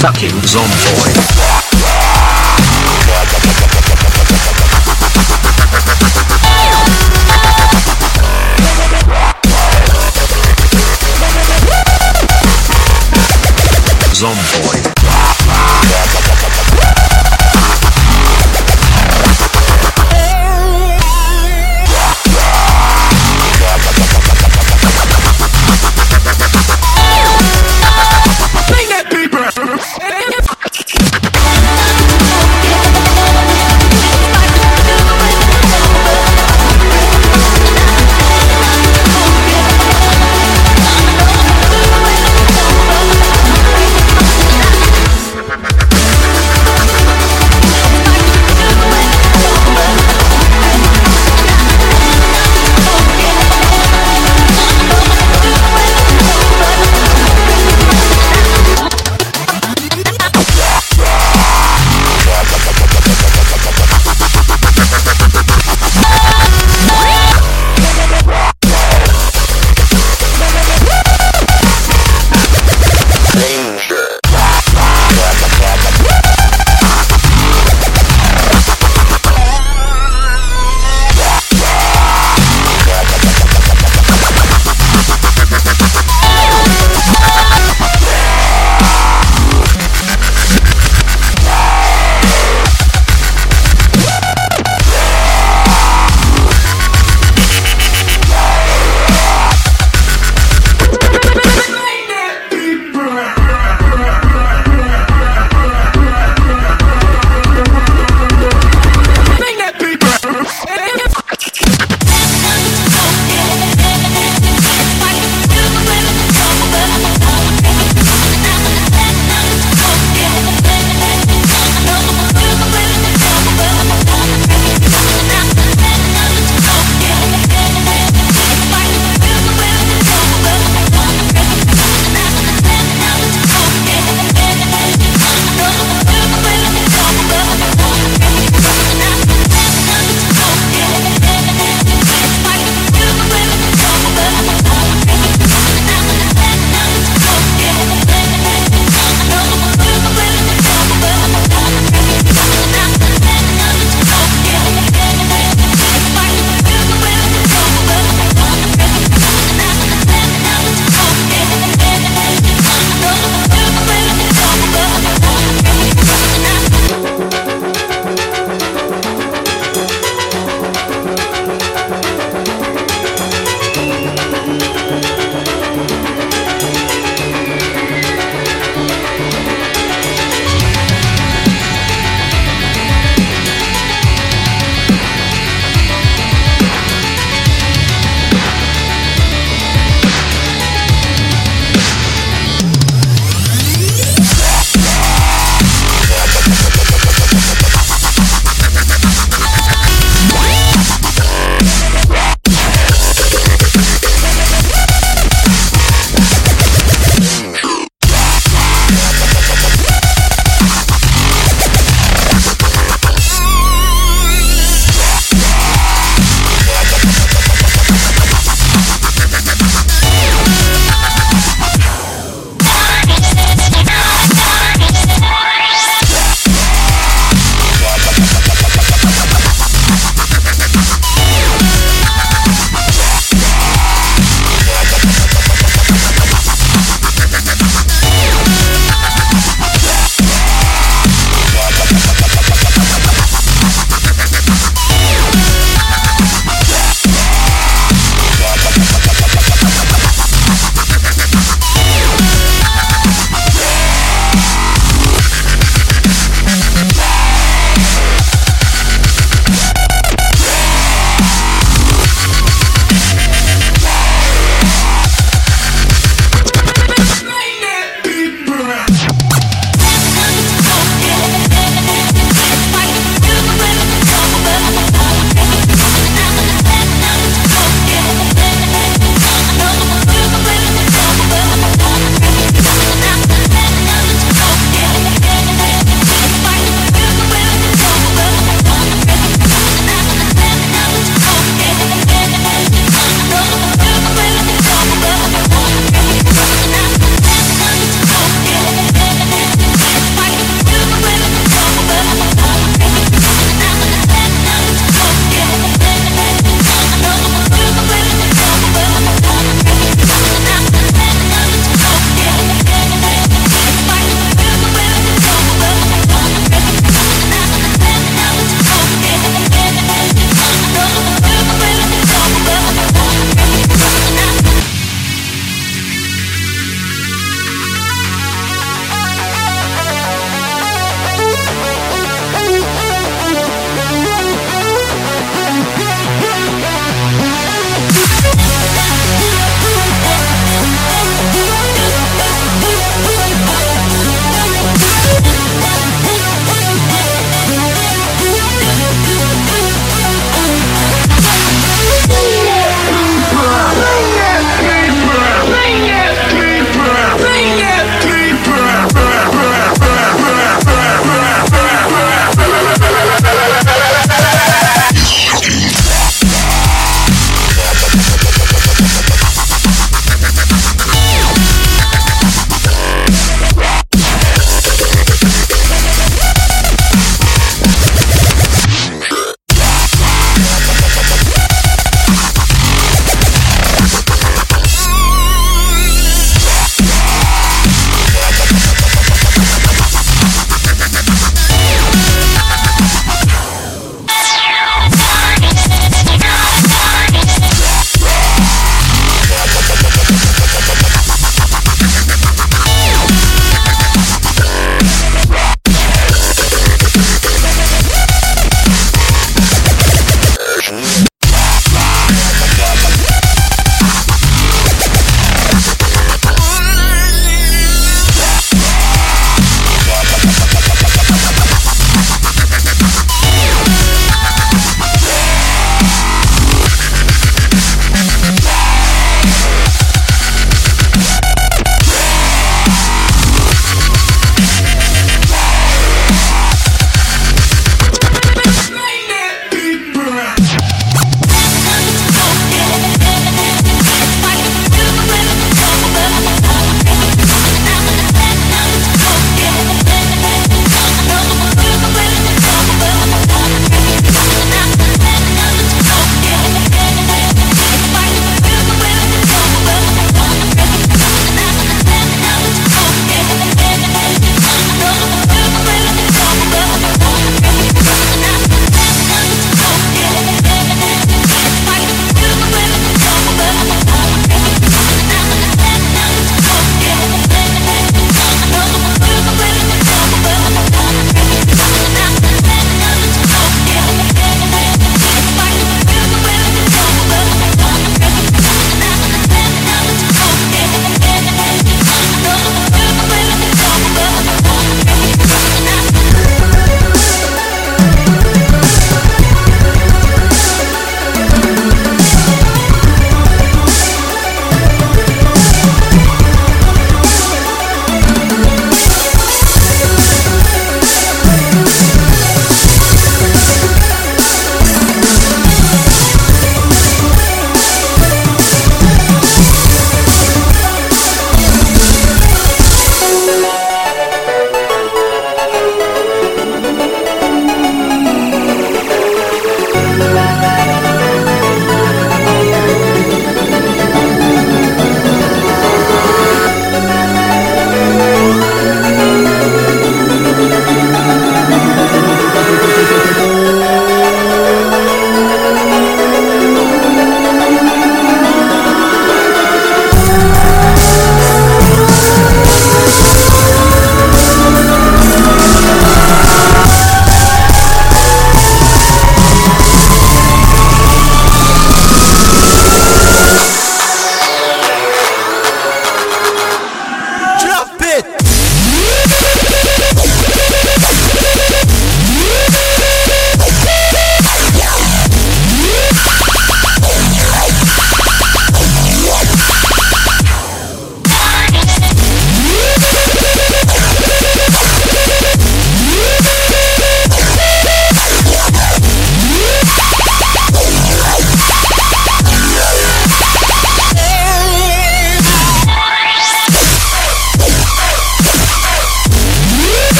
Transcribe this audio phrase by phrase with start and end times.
[0.00, 1.37] fucking zomboid.